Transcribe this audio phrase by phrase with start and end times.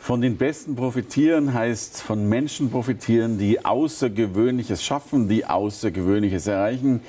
[0.00, 7.00] Von den Besten profitieren heißt von Menschen profitieren, die Außergewöhnliches schaffen, die Außergewöhnliches erreichen.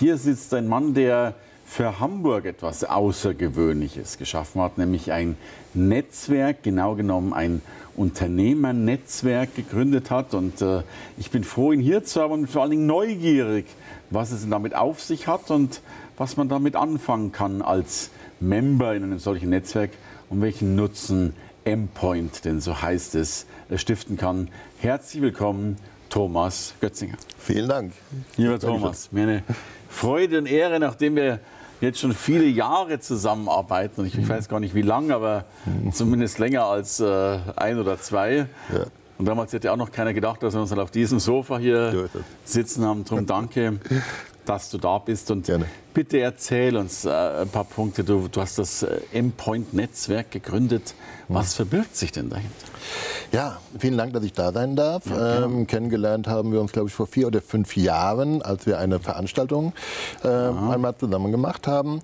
[0.00, 5.36] Hier sitzt ein Mann, der für Hamburg etwas Außergewöhnliches geschaffen hat, nämlich ein
[5.72, 7.62] Netzwerk, genau genommen ein
[7.96, 10.34] Unternehmernetzwerk gegründet hat.
[10.34, 10.82] Und äh,
[11.18, 13.66] ich bin froh, ihn hier zu haben und vor allen Dingen neugierig,
[14.10, 15.80] was es damit auf sich hat und
[16.18, 19.92] was man damit anfangen kann als Member in einem solchen Netzwerk
[20.28, 21.34] und welchen Nutzen
[21.64, 24.48] M-Point, denn so heißt es, äh, stiften kann.
[24.78, 25.76] Herzlich willkommen,
[26.10, 27.16] Thomas Götzinger.
[27.38, 27.92] Vielen Dank.
[28.36, 29.42] Lieber Thomas, mir eine
[29.88, 31.40] Freude und Ehre, nachdem wir
[31.80, 34.00] jetzt schon viele Jahre zusammenarbeiten.
[34.00, 35.44] Und ich, ich weiß gar nicht wie lange, aber
[35.92, 38.46] zumindest länger als äh, ein oder zwei.
[38.72, 38.86] Ja.
[39.18, 42.08] Und damals hätte auch noch keiner gedacht, dass wir uns dann auf diesem Sofa hier
[42.44, 43.04] sitzen haben.
[43.04, 43.78] Darum danke,
[44.44, 45.30] dass du da bist.
[45.30, 45.66] Und Gerne.
[45.94, 48.04] bitte erzähl uns äh, ein paar Punkte.
[48.04, 50.94] Du, du hast das äh, M-Point-Netzwerk gegründet.
[51.28, 52.50] Was verbirgt sich denn dahinter?
[53.30, 55.06] Ja, vielen Dank, dass ich da sein darf.
[55.06, 58.78] Ja, ähm, kennengelernt haben wir uns, glaube ich, vor vier oder fünf Jahren, als wir
[58.78, 59.72] eine Veranstaltung
[60.24, 62.02] äh, einmal zusammen gemacht haben.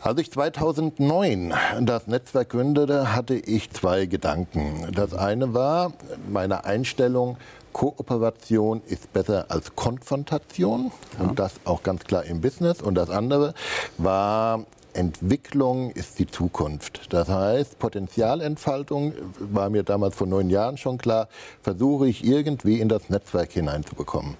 [0.00, 1.52] Als ich 2009
[1.82, 4.88] das Netzwerk gründete, hatte ich zwei Gedanken.
[4.92, 5.92] Das eine war
[6.28, 7.36] meine Einstellung,
[7.72, 11.24] Kooperation ist besser als Konfrontation ja.
[11.24, 12.82] und das auch ganz klar im Business.
[12.82, 13.54] Und das andere
[13.98, 17.12] war Entwicklung ist die Zukunft.
[17.12, 21.28] Das heißt, Potenzialentfaltung war mir damals vor neun Jahren schon klar,
[21.62, 24.36] versuche ich irgendwie in das Netzwerk hineinzubekommen.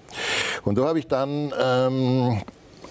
[0.63, 2.41] Und so habe ich dann ähm,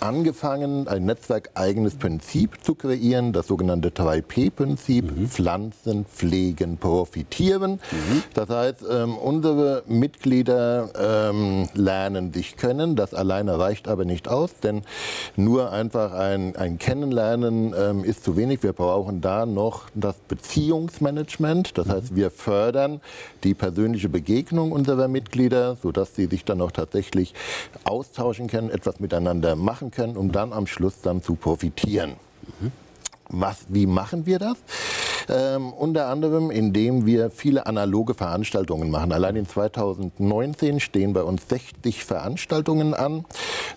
[0.03, 5.29] angefangen, ein netzwerkeigenes Prinzip zu kreieren, das sogenannte 3P-Prinzip, mhm.
[5.29, 7.73] Pflanzen, Pflegen, Profitieren.
[7.73, 8.23] Mhm.
[8.35, 14.51] Das heißt, ähm, unsere Mitglieder ähm, lernen sich kennen, das alleine reicht aber nicht aus,
[14.63, 14.83] denn
[15.37, 18.63] nur einfach ein, ein Kennenlernen ähm, ist zu wenig.
[18.63, 21.93] Wir brauchen da noch das Beziehungsmanagement, das mhm.
[21.93, 23.01] heißt, wir fördern
[23.45, 27.35] die persönliche Begegnung unserer Mitglieder, sodass sie sich dann auch tatsächlich
[27.85, 32.17] austauschen können, etwas miteinander machen können, um dann am Schluss dann zu profitieren.
[32.61, 32.73] Mhm.
[33.29, 34.59] Was, wie machen wir das?
[35.31, 39.13] Ähm, unter anderem, indem wir viele analoge Veranstaltungen machen.
[39.13, 43.25] Allein in 2019 stehen bei uns 60 Veranstaltungen an,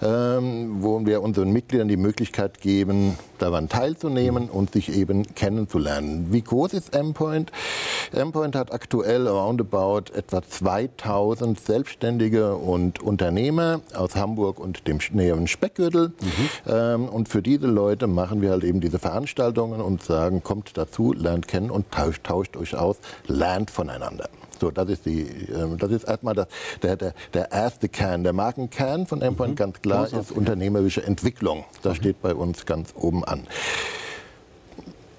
[0.01, 6.27] ähm, wo wir unseren Mitgliedern die Möglichkeit geben, daran teilzunehmen und sich eben kennenzulernen.
[6.31, 7.51] Wie groß ist M-Point?
[8.13, 16.09] M-Point hat aktuell roundabout etwa 2000 Selbstständige und Unternehmer aus Hamburg und dem näheren Speckgürtel.
[16.09, 16.49] Mhm.
[16.67, 21.13] Ähm, und für diese Leute machen wir halt eben diese Veranstaltungen und sagen, kommt dazu,
[21.13, 24.29] lernt kennen und tauscht, tauscht euch aus, lernt voneinander.
[24.59, 25.23] So, das ist, die,
[25.53, 26.47] ähm, das ist erstmal das,
[26.81, 28.23] der, der, der erste Kern.
[28.23, 29.55] Der Markenkern von Endpoint mhm.
[29.55, 31.65] ganz klar ist unternehmerische Entwicklung.
[31.81, 31.97] Das mhm.
[31.97, 33.47] steht bei uns ganz oben an.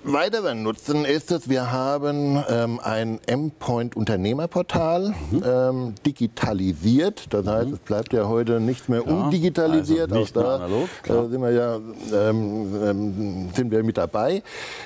[0.06, 5.42] Weiterer Nutzen ist es, wir haben ähm, ein M-Point Unternehmerportal mhm.
[5.42, 7.32] ähm, digitalisiert.
[7.32, 7.75] Das heißt, mhm.
[7.75, 10.12] es bleibt ja heute nicht mehr ja, undigitalisiert.
[10.12, 14.43] Also nicht Auch da analog, äh, sind wir ja ähm, ähm sind wir mit dabei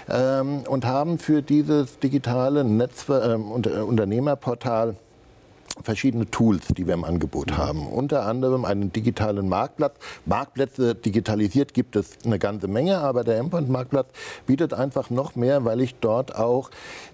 [0.09, 4.95] ähm, und haben für dieses digitale Netzwer ähm, Unternehmerportal
[5.83, 7.87] verschiedene Tools, die wir im Angebot haben.
[7.87, 9.97] Unter anderem einen digitalen Marktplatz.
[10.27, 14.09] Marktplätze digitalisiert gibt es eine ganze Menge, aber der M-Point-Marktplatz
[14.47, 16.71] bietet einfach noch mehr, weil ich dort auch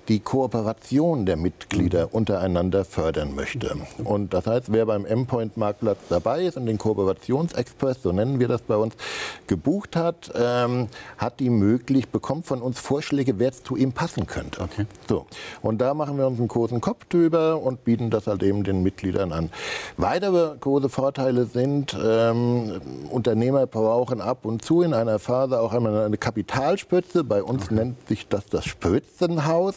[0.09, 3.75] die Kooperation der Mitglieder untereinander fördern möchte.
[4.03, 8.63] Und das heißt, wer beim M-Point-Marktplatz dabei ist und den Kooperationsexpress, so nennen wir das
[8.63, 8.95] bei uns,
[9.47, 14.61] gebucht hat, ähm, hat die Möglichkeit, bekommt von uns Vorschläge, wer zu ihm passen könnte.
[14.61, 14.87] Okay.
[15.09, 15.27] So.
[15.63, 18.83] Und da machen wir uns einen großen Kopf drüber und bieten das halt eben den
[18.83, 19.51] Mitgliedern an.
[19.97, 22.81] Weitere große Vorteile sind, ähm,
[23.11, 27.25] Unternehmer brauchen ab und zu in einer Phase auch einmal eine Kapitalspritze.
[27.25, 29.77] Bei uns nennt sich das das Spritzenhaus.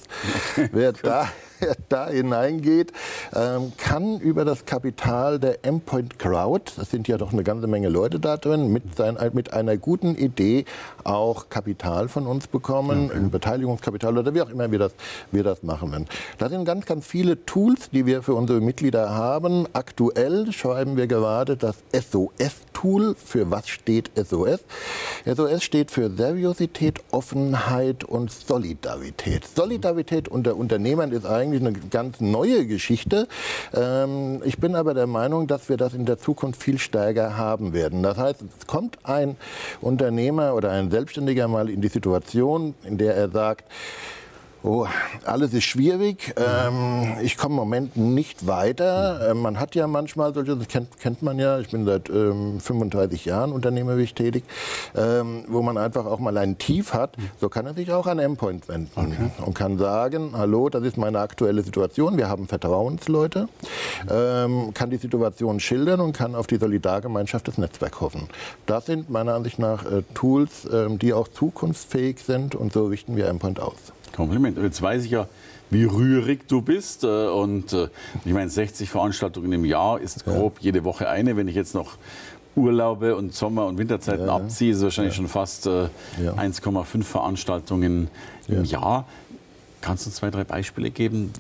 [0.71, 1.27] Wer da
[1.59, 2.92] wer da hineingeht,
[3.36, 7.89] ähm, kann über das Kapital der Endpoint Crowd, das sind ja doch eine ganze Menge
[7.89, 10.65] Leute da drin, mit, sein, mit einer guten Idee
[11.04, 14.94] auch Kapital von uns bekommen, ein Beteiligungskapital oder wie auch immer wir das,
[15.31, 16.07] wir das machen werden.
[16.38, 19.68] Da sind ganz, ganz viele Tools, die wir für unsere Mitglieder haben.
[19.74, 23.15] Aktuell schreiben wir gerade das SOS-Tool.
[23.15, 24.60] Für was steht SOS?
[25.25, 29.48] SOS steht für Seriosität, Offenheit und Solidarität.
[29.56, 33.28] Solidarität unter Unternehmern ist eigentlich eigentlich eine ganz neue Geschichte.
[33.74, 37.74] Ähm, ich bin aber der Meinung, dass wir das in der Zukunft viel stärker haben
[37.74, 38.04] werden.
[38.04, 39.38] Das heißt, es kommt ein
[39.82, 43.66] Unternehmer oder ein Selbstständiger mal in die Situation, in der er sagt,
[44.63, 44.88] Oh,
[45.24, 46.33] alles ist schwierig.
[46.36, 49.30] Ähm, ich komme im Moment nicht weiter.
[49.30, 52.59] Ähm, man hat ja manchmal solche, das kennt, kennt man ja, ich bin seit ähm,
[52.59, 54.44] 35 Jahren unternehmerisch tätig,
[54.95, 57.15] ähm, wo man einfach auch mal ein Tief hat.
[57.39, 59.31] So kann er sich auch an Endpoint wenden okay.
[59.45, 62.18] und kann sagen, hallo, das ist meine aktuelle Situation.
[62.18, 63.48] Wir haben Vertrauensleute,
[64.10, 68.27] ähm, kann die Situation schildern und kann auf die Solidargemeinschaft des Netzwerks hoffen.
[68.65, 73.15] Das sind meiner Ansicht nach äh, Tools, ähm, die auch zukunftsfähig sind und so richten
[73.15, 73.94] wir Endpoint aus.
[74.18, 74.58] Kompliment.
[74.58, 75.28] Und jetzt weiß ich ja,
[75.69, 77.06] wie rührig du bist.
[77.06, 77.88] Äh, und äh,
[78.25, 81.38] ich meine, 60 Veranstaltungen im Jahr ist grob jede Woche eine.
[81.38, 81.98] Wenn ich jetzt noch
[82.56, 85.18] Urlaube und Sommer- und Winterzeiten ja, abziehe, ist es wahrscheinlich ja.
[85.18, 85.88] schon fast äh,
[86.19, 88.10] 1,5 Veranstaltungen
[88.48, 89.06] im Jahr.
[89.81, 91.31] Kannst du zwei, drei Beispiele geben?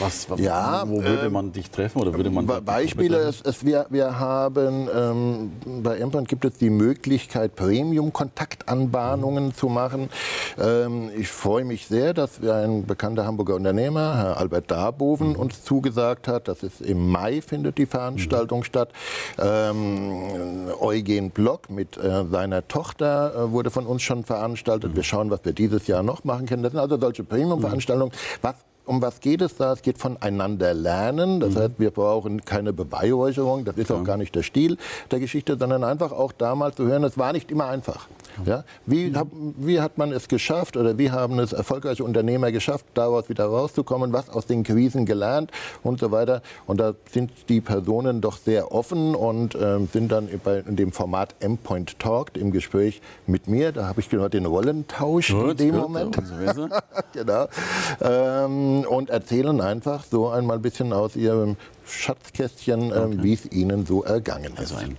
[0.00, 3.16] Was, was, ja, wo würde ähm, man dich treffen oder würde man Beispiele?
[3.18, 9.54] Es, es, wir, wir haben ähm, bei Empern gibt es die Möglichkeit, Premium-Kontaktanbahnungen mhm.
[9.54, 10.10] zu machen.
[10.58, 15.36] Ähm, ich freue mich sehr, dass wir ein bekannter Hamburger Unternehmer, Herr Albert Darboven, mhm.
[15.36, 16.48] uns zugesagt hat.
[16.48, 18.64] Das ist im Mai findet die Veranstaltung mhm.
[18.64, 18.90] statt.
[19.38, 24.92] Ähm, Eugen Block mit äh, seiner Tochter äh, wurde von uns schon veranstaltet.
[24.92, 24.96] Mhm.
[24.96, 26.62] Wir schauen, was wir dieses Jahr noch machen können.
[26.62, 27.69] Das sind also solche Premium-Veranstaltungen.
[27.70, 28.12] Veranstaltung.
[28.42, 29.72] Was um was geht es da?
[29.72, 31.40] Es geht voneinander lernen.
[31.40, 31.58] Das mhm.
[31.58, 33.64] heißt, wir brauchen keine Beweihräucherung.
[33.64, 34.76] Das ist auch gar nicht der Stil
[35.10, 38.08] der Geschichte, sondern einfach auch da mal zu hören, es war nicht immer einfach.
[38.44, 38.64] Ja?
[38.86, 43.28] Wie, hab, wie hat man es geschafft oder wie haben es erfolgreiche Unternehmer geschafft, daraus
[43.28, 45.50] wieder rauszukommen, was aus den Krisen gelernt
[45.82, 46.42] und so weiter.
[46.66, 50.92] Und da sind die Personen doch sehr offen und äh, sind dann bei, in dem
[50.92, 53.72] Format M-Point Talk im Gespräch mit mir.
[53.72, 56.16] Da habe ich gehört den Rollentausch gut, in dem Moment.
[57.12, 57.46] genau.
[58.00, 61.56] Ähm, und erzählen einfach so einmal ein bisschen aus ihrem
[61.86, 63.18] Schatzkästchen, ähm, okay.
[63.22, 64.58] wie es ihnen so ergangen ist.
[64.58, 64.96] Also ein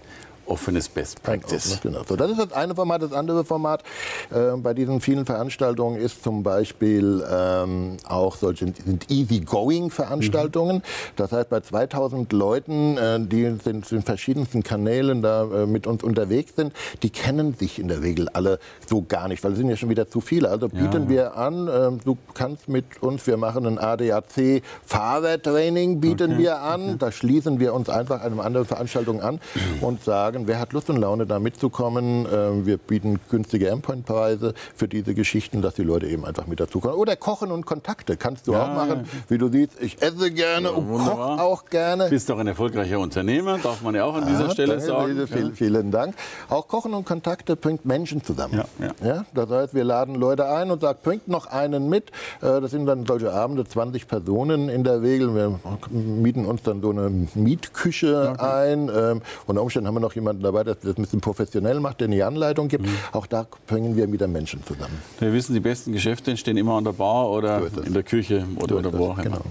[0.51, 1.79] offenes Best Practice.
[1.81, 2.01] Genau.
[2.07, 3.01] So, das ist das eine Format.
[3.01, 3.83] Das andere Format
[4.31, 10.77] äh, bei diesen vielen Veranstaltungen ist zum Beispiel ähm, auch solche sind Easy-Going-Veranstaltungen.
[10.77, 10.81] Mhm.
[11.15, 16.03] Das heißt, bei 2000 Leuten, äh, die sind in verschiedensten Kanälen da äh, mit uns
[16.03, 19.69] unterwegs sind, die kennen sich in der Regel alle so gar nicht, weil es sind
[19.69, 20.49] ja schon wieder zu viele.
[20.49, 21.09] Also bieten ja.
[21.09, 26.41] wir an, ähm, du kannst mit uns, wir machen ein ADAC Fahrertraining, bieten okay.
[26.41, 26.81] wir an.
[26.81, 26.95] Okay.
[26.99, 29.39] Da schließen wir uns einfach einer anderen Veranstaltung an
[29.79, 32.27] und sagen, sagen, wer hat Lust und Laune, da mitzukommen?
[32.31, 36.97] Ähm, wir bieten günstige Endpoint-Preise für diese Geschichten, dass die Leute eben einfach mit dazukommen.
[36.97, 39.05] Oder Kochen und Kontakte kannst du ja, auch machen.
[39.27, 42.09] Wie du siehst, ich esse gerne ja, und koche auch gerne.
[42.09, 45.27] Bist doch ein erfolgreicher Unternehmer, darf man ja auch an dieser ah, Stelle sagen.
[45.27, 46.15] Vielen, vielen Dank.
[46.49, 48.63] Auch Kochen und Kontakte bringt Menschen zusammen.
[49.03, 52.09] Ja, Das heißt, wir laden Leute ein und sagen, bringt noch einen mit.
[52.41, 55.33] Äh, das sind dann solche Abende, 20 Personen in der Regel.
[55.35, 55.59] Wir
[55.89, 58.71] mieten uns dann so eine Mietküche okay.
[58.71, 58.91] ein.
[58.93, 61.99] Ähm, unter Umständen haben wir noch jemanden jemanden dabei, der das ein bisschen professionell macht,
[61.99, 62.85] der eine Anleitung gibt.
[62.85, 62.91] Mhm.
[63.11, 65.01] Auch da bringen wir wieder Menschen zusammen.
[65.19, 68.45] Wir wissen, die besten Geschäfte entstehen immer an der Bar oder so in der Küche
[68.55, 69.23] oder, so oder wo auch immer.
[69.23, 69.41] Genau.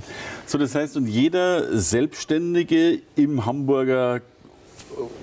[0.47, 4.21] So, das heißt, und jeder Selbstständige im Hamburger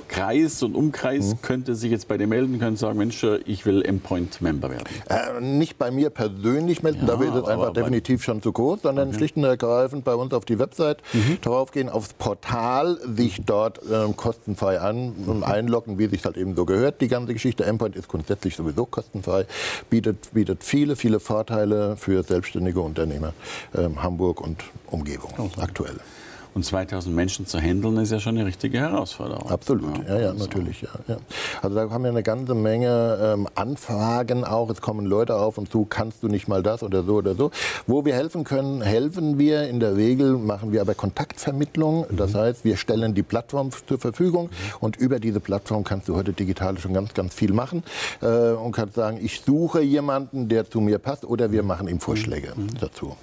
[0.07, 1.41] Kreis und Umkreis mhm.
[1.41, 4.85] könnte sich jetzt bei dir melden, können sagen, Mensch, ich will M-Point-Member werden?
[5.09, 8.81] Äh, nicht bei mir persönlich melden, ja, da wird es einfach definitiv schon zu groß,
[8.83, 9.17] sondern okay.
[9.17, 11.39] schlicht und ergreifend bei uns auf die Website mhm.
[11.41, 15.43] draufgehen, aufs Portal, sich dort äh, kostenfrei an, mhm.
[15.43, 17.01] einloggen, wie sich halt eben so gehört.
[17.01, 19.45] Die ganze Geschichte M-Point ist grundsätzlich sowieso kostenfrei,
[19.89, 23.33] bietet, bietet viele, viele Vorteile für selbstständige Unternehmer
[23.73, 25.61] äh, Hamburg und Umgebung okay.
[25.61, 25.97] aktuell.
[26.57, 29.51] Und 2000 Menschen zu handeln, ist ja schon eine richtige Herausforderung.
[29.51, 30.43] Absolut, ja, ja, ja also.
[30.43, 30.81] natürlich.
[30.81, 31.17] Ja, ja.
[31.61, 34.67] Also da haben wir eine ganze Menge ähm, Anfragen auch.
[34.71, 37.51] Es kommen Leute auf und zu, kannst du nicht mal das oder so oder so.
[37.85, 39.67] Wo wir helfen können, helfen wir.
[39.69, 42.07] In der Regel machen wir aber Kontaktvermittlung.
[42.09, 42.37] Das mhm.
[42.37, 44.77] heißt, wir stellen die Plattform zur Verfügung mhm.
[44.79, 47.83] und über diese Plattform kannst du heute digital schon ganz, ganz viel machen
[48.23, 51.99] äh, und kannst sagen, ich suche jemanden, der zu mir passt oder wir machen ihm
[51.99, 52.69] Vorschläge mhm.
[52.79, 53.15] dazu.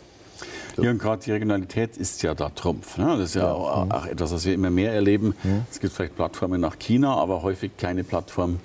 [0.83, 2.99] Ja, und gerade die Regionalität ist ja der Trumpf.
[2.99, 3.07] Ne?
[3.07, 3.53] Das ist ja, ja.
[3.53, 5.35] Auch, auch, etwas, was wir immer mehr erleben.
[5.43, 5.63] Mhm.
[5.71, 8.61] Es gibt vielleicht Plattformen nach China, aber häufig kleine Plattformen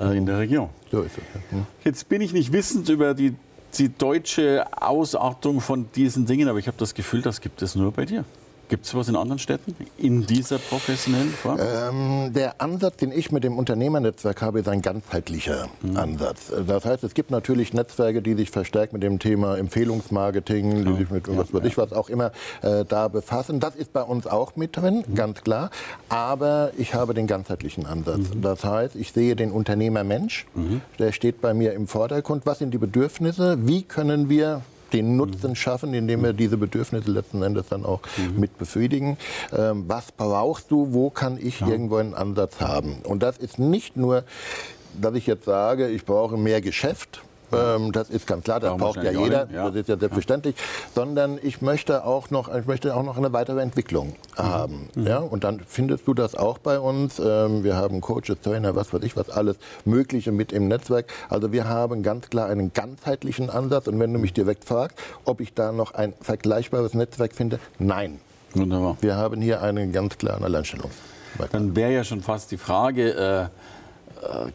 [0.00, 0.68] äh, in der Region.
[0.90, 1.24] So ist es.
[1.52, 1.58] Ja.
[1.84, 3.34] Jetzt bin ich nicht wissend über die,
[3.78, 7.92] die deutsche Ausartung von diesen Dingen, aber ich habe das Gefühl, das gibt es nur
[7.92, 8.24] bei dir.
[8.72, 11.60] Gibt es was in anderen Städten in dieser professionellen Form?
[11.60, 15.98] Ähm, der Ansatz, den ich mit dem Unternehmernetzwerk habe, ist ein ganzheitlicher mhm.
[15.98, 16.50] Ansatz.
[16.66, 21.10] Das heißt, es gibt natürlich Netzwerke, die sich verstärkt mit dem Thema Empfehlungsmarketing, die sich
[21.10, 23.60] mit ja, was weiß ich was auch immer äh, da befassen.
[23.60, 25.16] Das ist bei uns auch mit drin, mhm.
[25.16, 25.68] ganz klar.
[26.08, 28.32] Aber ich habe den ganzheitlichen Ansatz.
[28.34, 28.40] Mhm.
[28.40, 30.80] Das heißt, ich sehe den Unternehmermensch, mhm.
[30.98, 32.46] der steht bei mir im Vordergrund.
[32.46, 33.58] Was sind die Bedürfnisse?
[33.68, 34.62] Wie können wir
[34.92, 38.40] den Nutzen schaffen, indem wir diese Bedürfnisse letzten Endes dann auch mhm.
[38.40, 39.16] mit befriedigen.
[39.56, 40.92] Ähm, was brauchst du?
[40.92, 41.68] Wo kann ich ja.
[41.68, 42.98] irgendwo einen Ansatz haben?
[43.04, 44.24] Und das ist nicht nur,
[45.00, 47.22] dass ich jetzt sage, ich brauche mehr Geschäft
[47.52, 49.68] ähm, das ist ganz klar, das braucht ja jeder, ja.
[49.68, 50.56] das ist ja selbstverständlich.
[50.56, 50.62] Ja.
[50.94, 54.42] Sondern ich möchte auch noch, ich möchte auch noch eine weitere Entwicklung mhm.
[54.42, 54.88] haben.
[54.94, 55.06] Mhm.
[55.06, 55.18] Ja?
[55.18, 57.18] Und dann findest du das auch bei uns.
[57.18, 61.06] Ähm, wir haben Coaches, Trainer, was weiß ich, was alles Mögliche mit im Netzwerk.
[61.28, 63.86] Also wir haben ganz klar einen ganzheitlichen Ansatz.
[63.86, 68.20] Und wenn du mich direkt fragst, ob ich da noch ein vergleichbares Netzwerk finde, nein.
[68.54, 68.96] Wunderbar.
[69.00, 70.90] Wir haben hier einen ganz klaren Alleinstellung.
[71.52, 73.48] Dann wäre ja schon fast die Frage, äh,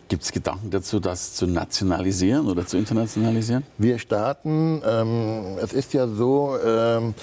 [0.08, 3.64] Gibt es Gedanken dazu, das zu nationalisieren oder zu internationalisieren?
[3.78, 7.14] Wir starten, ähm, es ist ja so, ähm,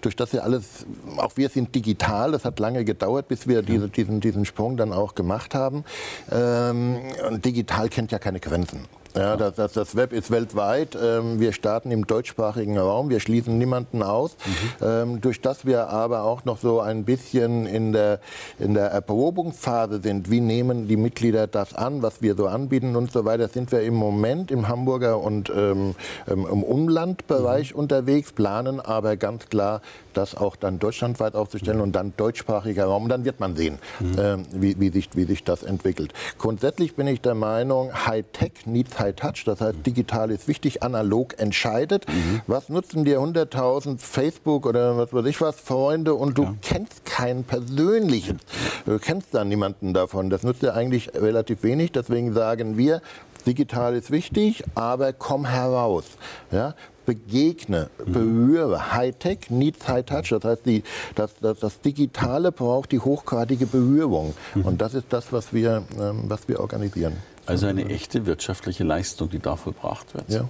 [0.00, 0.86] durch das wir alles,
[1.18, 4.92] auch wir sind digital, das hat lange gedauert, bis wir diese, diesen, diesen Sprung dann
[4.92, 5.84] auch gemacht haben.
[6.32, 6.96] Ähm,
[7.28, 8.80] und digital kennt ja keine Grenzen.
[9.16, 10.96] Ja, das, das, das, Web ist weltweit.
[11.00, 13.10] Ähm, wir starten im deutschsprachigen Raum.
[13.10, 14.36] Wir schließen niemanden aus.
[14.46, 14.86] Mhm.
[14.86, 18.20] Ähm, durch das wir aber auch noch so ein bisschen in der,
[18.58, 23.10] in der Erprobungsphase sind, wie nehmen die Mitglieder das an, was wir so anbieten und
[23.10, 25.96] so weiter, sind wir im Moment im Hamburger und ähm,
[26.28, 27.80] im Umlandbereich mhm.
[27.80, 29.80] unterwegs, planen aber ganz klar
[30.12, 33.04] das auch dann deutschlandweit aufzustellen und dann deutschsprachiger Raum.
[33.04, 34.44] Und dann wird man sehen, mhm.
[34.52, 36.12] wie, wie, sich, wie sich das entwickelt.
[36.38, 39.44] Grundsätzlich bin ich der Meinung, High-Tech needs High-Touch.
[39.46, 42.06] Das heißt, digital ist wichtig, analog entscheidet.
[42.08, 42.42] Mhm.
[42.46, 46.54] Was nutzen dir 100.000 Facebook oder was weiß ich was Freunde und du ja.
[46.62, 48.38] kennst keinen persönlichen.
[48.86, 50.30] Du kennst da niemanden davon.
[50.30, 51.92] Das nutzt dir eigentlich relativ wenig.
[51.92, 53.02] Deswegen sagen wir,
[53.46, 56.04] Digital ist wichtig, aber komm heraus.
[56.52, 56.74] Ja?
[57.10, 58.92] begegne, berühre.
[58.92, 60.28] Hightech needs high touch.
[60.30, 60.84] Das heißt, die,
[61.16, 64.34] das, das, das, Digitale braucht die hochgradige Berührung.
[64.54, 64.64] Mhm.
[64.64, 67.16] Und das ist das, was wir, ähm, was wir organisieren.
[67.50, 70.30] Also eine echte wirtschaftliche Leistung, die da vollbracht wird.
[70.30, 70.44] Ja.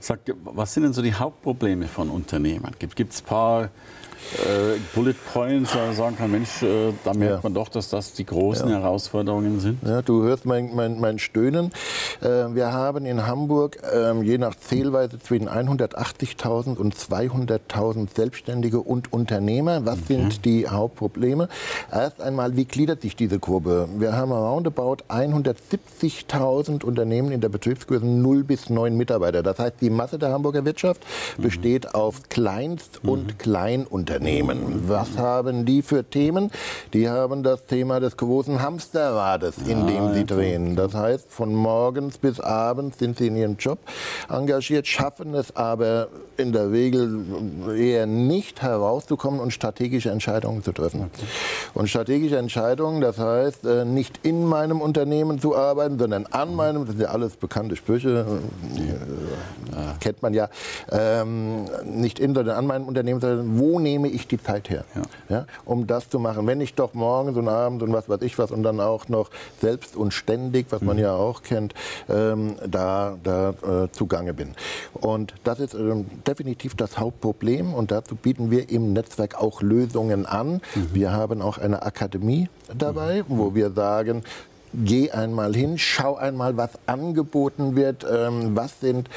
[0.00, 2.72] Sag, was sind denn so die Hauptprobleme von Unternehmen?
[2.78, 3.70] Gibt es ein paar
[4.32, 7.40] äh, Bullet Points äh, sagen kann, Mensch, äh, da merkt ja.
[7.42, 8.80] man doch, dass das die großen ja.
[8.80, 9.80] Herausforderungen sind.
[9.86, 11.70] Ja, du hörst mein, mein, mein Stöhnen.
[12.20, 19.12] Äh, wir haben in Hamburg ähm, je nach Zählweise zwischen 180.000 und 200.000 Selbstständige und
[19.12, 19.84] Unternehmer.
[19.84, 20.06] Was mhm.
[20.06, 21.48] sind die Hauptprobleme?
[21.92, 23.88] Erst einmal, wie gliedert sich diese Kurve?
[23.98, 24.98] Wir haben roundabout
[26.28, 29.42] 170.000 Unternehmen in der Betriebsgröße 0 bis 9 Mitarbeiter.
[29.42, 31.02] Das heißt, die Masse der Hamburger Wirtschaft
[31.36, 31.42] mhm.
[31.42, 33.38] besteht auf Kleinst- und mhm.
[33.38, 34.04] Kleinunternehmen.
[34.58, 34.88] Unternehmen.
[34.88, 36.50] Was haben die für Themen?
[36.92, 40.76] Die haben das Thema des großen Hamsterrades, in ja, dem sie drehen.
[40.76, 43.78] Das heißt, von morgens bis abends sind sie in ihrem Job
[44.28, 47.24] engagiert, schaffen es aber in der Regel
[47.76, 51.10] eher nicht herauszukommen und strategische Entscheidungen zu treffen.
[51.14, 51.26] Okay.
[51.74, 56.84] Und strategische Entscheidungen, das heißt, äh, nicht in meinem Unternehmen zu arbeiten, sondern an meinem,
[56.84, 58.26] das sind ja alles bekannte Sprüche,
[58.76, 59.94] ja.
[60.00, 60.50] kennt man ja,
[60.92, 65.02] ähm, nicht in, sondern an meinem Unternehmen, sondern wo nehme ich die Zeit her, ja.
[65.34, 65.46] ja.
[65.64, 66.46] um das zu machen.
[66.46, 69.30] Wenn ich doch morgens und abends und was weiß ich was und dann auch noch
[69.62, 71.04] selbst und ständig, was man mhm.
[71.04, 71.72] ja auch kennt,
[72.10, 74.50] ähm, da, da äh, zugange bin.
[74.92, 80.26] Und das ist ähm, definitiv das Hauptproblem und dazu bieten wir im Netzwerk auch Lösungen
[80.26, 80.60] an.
[80.74, 80.88] Mhm.
[80.92, 83.38] Wir haben auch eine Akademie dabei, mhm.
[83.38, 84.22] wo wir sagen,
[84.84, 89.08] geh einmal hin, schau einmal, was angeboten wird, ähm, was, sind,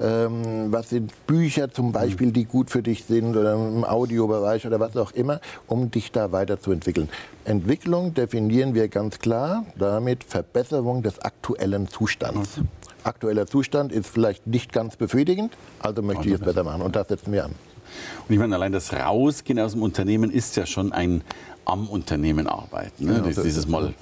[0.00, 4.80] ähm, was sind Bücher zum Beispiel, die gut für dich sind oder im Audiobereich oder
[4.80, 7.08] was auch immer, um dich da weiterzuentwickeln.
[7.44, 12.58] Entwicklung definieren wir ganz klar damit Verbesserung des aktuellen Zustands.
[12.58, 12.66] Okay.
[13.02, 17.08] Aktueller Zustand ist vielleicht nicht ganz befriedigend, also möchte ich es besser machen und das
[17.08, 17.54] setzen wir an.
[18.28, 21.22] Und ich meine, allein das Rausgehen aus dem Unternehmen ist ja schon ein
[21.64, 23.06] am Unternehmen arbeiten.
[23.06, 23.22] Ne?
[23.22, 23.94] Genau, dieses Mal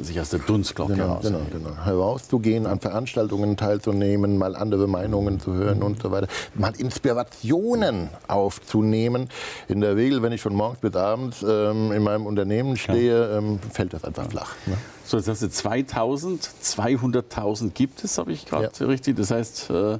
[0.00, 1.84] sich aus der Dunstglocke genau, genau, genau.
[1.84, 9.28] herauszugehen, an Veranstaltungen teilzunehmen, mal andere Meinungen zu hören und so weiter, mal Inspirationen aufzunehmen.
[9.68, 13.60] In der Regel, wenn ich von morgens bis abends ähm, in meinem Unternehmen stehe, ähm,
[13.72, 14.54] fällt das einfach flach.
[14.66, 14.76] Ne?
[15.04, 18.86] So, jetzt hast du 2000, 200.000 gibt es, habe ich gerade ja.
[18.86, 19.16] richtig.
[19.16, 19.98] Das heißt, äh,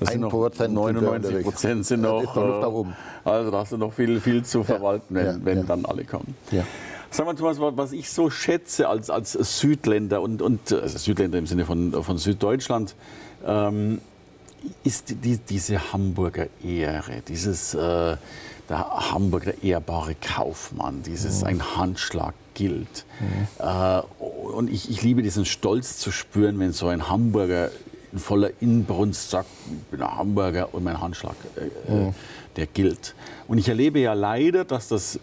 [0.00, 4.44] das sind noch 99 Prozent sind noch, äh, also da hast du noch viel, viel
[4.44, 6.34] zu verwalten, wenn, wenn dann alle kommen.
[7.12, 11.46] Sag mal, Thomas, was ich so schätze als, als Südländer und, und also Südländer im
[11.46, 12.94] Sinne von, von Süddeutschland,
[13.44, 14.00] ähm,
[14.84, 18.16] ist die, diese Hamburger Ehre, dieses äh,
[18.70, 21.46] der Hamburger ehrbare Kaufmann, dieses mhm.
[21.46, 23.04] ein Handschlag gilt.
[23.18, 23.66] Mhm.
[23.66, 24.00] Äh,
[24.52, 27.70] und ich, ich liebe diesen Stolz zu spüren, wenn so ein Hamburger
[28.12, 32.14] in voller Inbrunst sagt, ich bin ein Hamburger und mein Handschlag, äh, mhm.
[32.56, 33.14] der gilt.
[33.48, 35.20] Und ich erlebe ja leider, dass das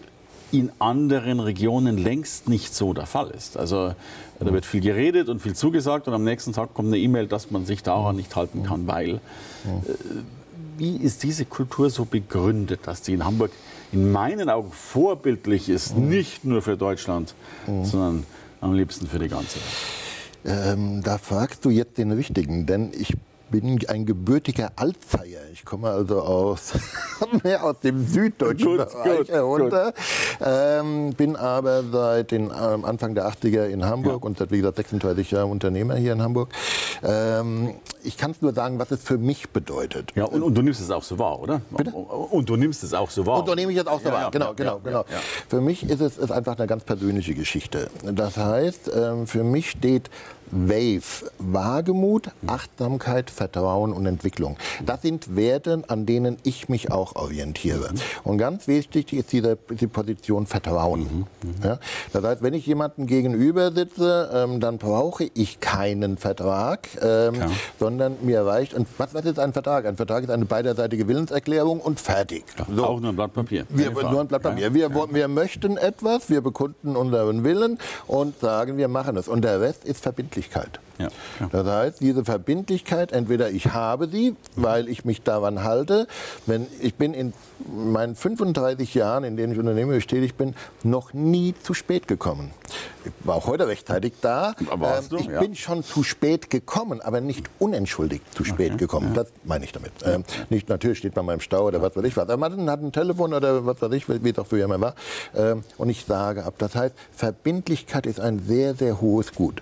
[0.51, 3.57] in anderen Regionen längst nicht so der Fall ist.
[3.57, 3.93] Also
[4.39, 7.51] da wird viel geredet und viel zugesagt und am nächsten Tag kommt eine E-Mail, dass
[7.51, 9.15] man sich daran nicht halten kann, weil.
[9.15, 9.19] Äh,
[10.77, 13.51] wie ist diese Kultur so begründet, dass die in Hamburg
[13.91, 17.33] in meinen Augen vorbildlich ist, nicht nur für Deutschland,
[17.65, 18.25] sondern
[18.61, 20.06] am liebsten für die ganze Welt?
[20.45, 23.15] Ähm, da fragst du jetzt den Richtigen, denn ich
[23.49, 25.36] bin ein gebürtiger Altzeier.
[25.57, 26.73] Ich komme also aus,
[27.43, 29.91] mehr aus dem süddeutschen gut, Bereich gut, herunter.
[30.39, 34.27] Ähm, bin aber seit den ähm, Anfang der 80er in Hamburg ja.
[34.27, 36.49] und seit, wie gesagt, 36 Jahren Unternehmer hier in Hamburg.
[37.03, 37.73] Ähm,
[38.03, 40.11] ich kann es nur sagen, was es für mich bedeutet.
[40.15, 41.61] Ja, und, und, du nimmst es auch so wahr, oder?
[41.75, 41.91] Bitte?
[41.91, 43.39] Und du nimmst es auch so wahr.
[43.39, 45.05] Und du nehme ich es auch so ja, wahr, ja, genau, genau, genau.
[45.49, 47.89] Für mich ist es ist einfach eine ganz persönliche Geschichte.
[48.03, 50.11] Das heißt, ähm, für mich steht
[50.51, 54.57] Wave, Wagemut, Achtsamkeit, Vertrauen und Entwicklung.
[54.85, 55.46] Das sind Werte,
[55.87, 57.89] an denen ich mich auch orientiere.
[58.23, 61.25] Und ganz wichtig ist diese, die Position Vertrauen.
[61.63, 61.79] Ja?
[62.13, 67.35] Das heißt, wenn ich jemandem gegenüber sitze, ähm, dann brauche ich keinen Vertrag, ähm,
[67.79, 68.73] sondern mir reicht.
[68.73, 69.85] Und was, was, ist ein Vertrag?
[69.85, 72.45] Ein Vertrag ist eine beiderseitige Willenserklärung und fertig.
[72.73, 72.85] So.
[72.85, 73.65] Auch nur ein Blatt Papier.
[73.69, 74.73] Wir, nur ein Blatt Papier.
[74.73, 79.27] Wir, wir möchten etwas, wir bekunden unseren Willen und sagen, wir machen es.
[79.27, 80.27] Und der Rest ist verbindlich.
[80.27, 80.79] Verbindlichkeit.
[80.99, 81.09] Ja,
[81.51, 86.07] das heißt, diese Verbindlichkeit, entweder ich habe sie, weil ich mich daran halte,
[86.45, 87.33] wenn ich bin in
[87.67, 92.51] meinen 35 Jahren, in denen ich unternehmerisch tätig bin, noch nie zu spät gekommen.
[93.05, 94.53] Ich war auch heute rechtzeitig da.
[94.59, 94.83] Ähm,
[95.17, 95.39] ich ja.
[95.39, 98.77] bin schon zu spät gekommen, aber nicht unentschuldigt zu spät okay.
[98.77, 99.09] gekommen.
[99.09, 99.23] Ja.
[99.23, 99.91] Das meine ich damit.
[100.03, 102.29] Ähm, nicht natürlich steht man mal im Stau oder was weiß ich was.
[102.29, 104.95] Aber man hat ein Telefon oder was weiß ich, wie es auch früher immer war.
[105.35, 106.55] Ähm, und ich sage ab.
[106.57, 109.61] Das heißt, Verbindlichkeit ist ein sehr, sehr hohes Gut.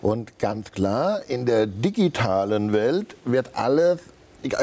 [0.00, 4.02] Und ganz klar, in der digitalen Welt wird alles es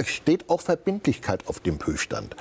[0.06, 2.36] steht auch Verbindlichkeit auf dem Prüfstand.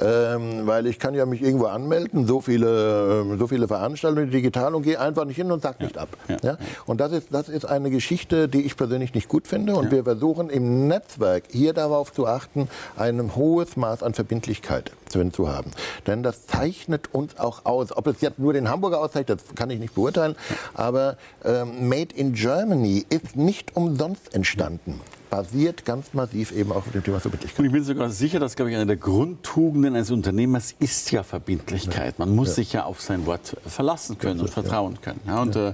[0.00, 4.74] Ähm, weil ich kann ja mich irgendwo anmelden, so viele, ähm, so viele Veranstaltungen digital
[4.74, 6.08] und gehe einfach nicht hin und sage nicht ab.
[6.28, 6.36] Ja.
[6.42, 6.58] Ja?
[6.86, 9.74] Und das ist, das ist eine Geschichte, die ich persönlich nicht gut finde.
[9.74, 9.90] Und ja.
[9.92, 14.92] wir versuchen im Netzwerk hier darauf zu achten, ein hohes Maß an Verbindlichkeit
[15.32, 15.70] zu haben.
[16.06, 17.94] Denn das zeichnet uns auch aus.
[17.94, 20.36] Ob es jetzt nur den Hamburger auszeichnet, das kann ich nicht beurteilen.
[20.72, 25.00] Aber ähm, Made in Germany ist nicht umsonst entstanden
[25.32, 27.58] basiert ganz massiv eben auch auf dem Thema Verbindlichkeit.
[27.58, 31.22] Und ich bin sogar sicher, dass, glaube ich, eine der Grundtugenden eines Unternehmers ist ja
[31.22, 32.18] Verbindlichkeit.
[32.18, 32.54] Man muss ja.
[32.56, 35.20] sich ja auf sein Wort verlassen können und vertrauen können.
[35.26, 35.72] Ja, und äh,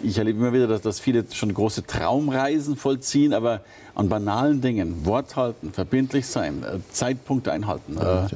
[0.00, 3.62] ich erlebe immer wieder, dass, dass viele schon große Traumreisen vollziehen, aber
[3.96, 7.98] an banalen Dingen, Wort halten, verbindlich sein, äh, Zeitpunkte einhalten.
[7.98, 8.28] Äh,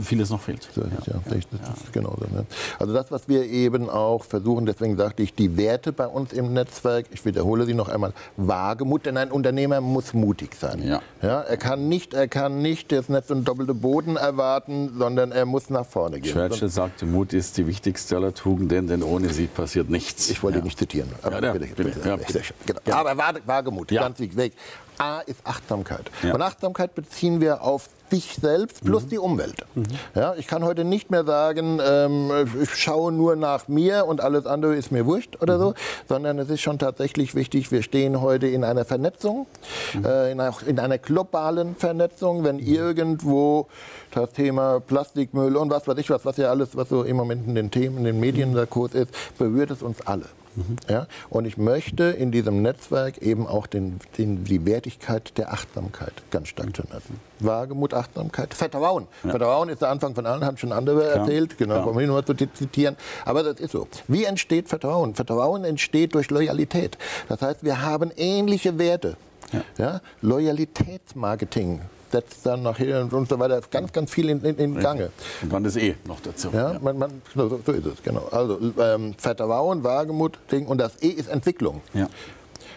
[0.00, 0.68] vieles noch fehlt.
[0.76, 2.46] Ja, ja, das ist genau so, ne?
[2.78, 6.52] Also das, was wir eben auch versuchen, deswegen sagte ich, die Werte bei uns im
[6.52, 10.82] Netzwerk, ich wiederhole sie noch einmal, Wagemut, denn ein Unternehmer muss mutig sein.
[10.82, 11.02] Ja.
[11.22, 15.46] Ja, er, kann nicht, er kann nicht das Netz und doppelte Boden erwarten, sondern er
[15.46, 16.32] muss nach vorne gehen.
[16.32, 20.30] Churchill sagte, Mut ist die wichtigste aller Tugenden, denn ohne sie passiert nichts.
[20.30, 20.64] Ich wollte ja.
[20.64, 21.10] nicht zitieren.
[21.22, 22.42] Aber, ja, bitte, bitte, bitte.
[22.66, 22.96] Genau.
[22.96, 24.54] aber Wagemut, ganz wichtig.
[25.00, 26.10] A ist Achtsamkeit.
[26.22, 29.08] Und Achtsamkeit beziehen wir auf dich selbst plus mhm.
[29.08, 29.64] die Umwelt.
[29.74, 29.84] Mhm.
[30.14, 34.46] Ja, ich kann heute nicht mehr sagen, ähm, ich schaue nur nach mir und alles
[34.46, 35.60] andere ist mir wurscht oder mhm.
[35.60, 35.74] so,
[36.08, 39.46] sondern es ist schon tatsächlich wichtig, wir stehen heute in einer Vernetzung,
[39.94, 40.04] mhm.
[40.04, 42.44] äh, in, einer, in, einer, globalen Vernetzung.
[42.44, 42.66] Wenn mhm.
[42.66, 43.68] irgendwo
[44.10, 47.46] das Thema Plastikmüll und was weiß ich was, was ja alles, was so im Moment
[47.46, 50.26] in den Themen, in den Medien der Kurs ist, berührt es uns alle.
[50.56, 50.76] Mhm.
[50.88, 51.06] Ja?
[51.28, 56.48] Und ich möchte in diesem Netzwerk eben auch den, den, die Wertigkeit der Achtsamkeit ganz
[56.48, 57.20] stark lassen.
[57.38, 59.06] Wagemut, Achtsamkeit, Vertrauen.
[59.24, 59.30] Ja.
[59.30, 61.16] Vertrauen ist der Anfang von allen, haben schon andere Klar.
[61.16, 62.96] erzählt, genau, um nur zu zitieren.
[63.24, 63.88] Aber das ist so.
[64.08, 65.14] Wie entsteht Vertrauen?
[65.14, 66.98] Vertrauen entsteht durch Loyalität.
[67.28, 69.16] Das heißt, wir haben ähnliche Werte.
[69.52, 69.62] Ja.
[69.78, 70.00] Ja?
[70.20, 75.10] Loyalitätsmarketing setzt dann nachher und so weiter ganz, ganz viel in, in, in Gange.
[75.42, 76.50] Und dann das E noch dazu.
[76.52, 78.26] Ja, man, man, so, so, ist es, genau.
[78.30, 81.80] Also ähm, Vertrauen, Wagemut, Ding, und das E ist Entwicklung.
[81.94, 82.08] Ja.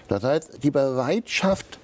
[0.08, 1.80] Das heißt, die Bereitschaft,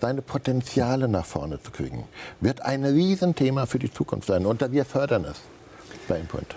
[0.00, 2.04] seine Potenziale nach vorne zu kriegen,
[2.40, 4.46] wird ein Riesenthema für die Zukunft sein.
[4.46, 5.40] Und wir fördern es
[6.08, 6.56] bei Impoint.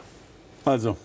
[0.66, 0.96] Also,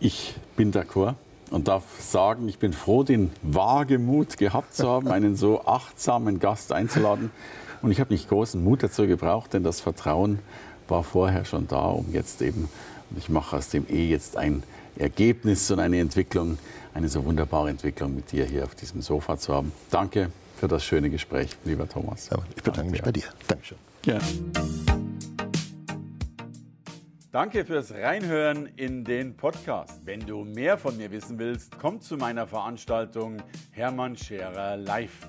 [0.00, 1.14] ich bin d'accord
[1.50, 6.72] und darf sagen, ich bin froh, den Wagemut gehabt zu haben, einen so achtsamen Gast
[6.72, 7.30] einzuladen.
[7.82, 10.40] Und ich habe nicht großen Mut dazu gebraucht, denn das Vertrauen
[10.88, 12.68] war vorher schon da, um jetzt eben,
[13.10, 14.62] und ich mache aus dem E jetzt ein
[14.96, 16.58] Ergebnis und eine Entwicklung,
[16.94, 19.72] eine so wunderbare Entwicklung mit dir hier auf diesem Sofa zu haben.
[19.90, 22.30] Danke für das schöne Gespräch, lieber Thomas.
[22.30, 23.24] Ja, ich bedanke mich bei dir.
[23.46, 23.78] Dankeschön.
[24.02, 24.24] Gerne.
[27.30, 30.00] Danke fürs Reinhören in den Podcast.
[30.04, 33.36] Wenn du mehr von mir wissen willst, komm zu meiner Veranstaltung
[33.70, 35.28] Hermann Scherer Live.